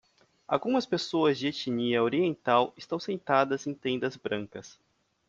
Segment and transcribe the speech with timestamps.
[0.47, 4.79] Algumas pessoas de etnia oriental estão sentadas em tendas brancas.